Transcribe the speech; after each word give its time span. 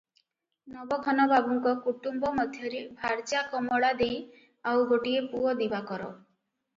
ନବଘନ 0.75 1.25
ବାବୁଙ୍କ 1.31 1.73
କୁଟୂମ୍ବ 1.83 2.31
ମଧ୍ୟରେ 2.37 2.79
ଭାର୍ଯ୍ୟା 3.01 3.41
କମଳା 3.51 3.91
ଦେଈ 3.99 4.17
ଆଉ 4.71 4.87
ଗୋଟିଏ 4.93 5.21
ପୁଅ 5.35 5.55
ଦିବାକର। 5.61 6.09